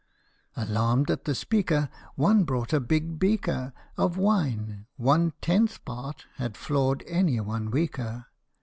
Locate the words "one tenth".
4.97-5.85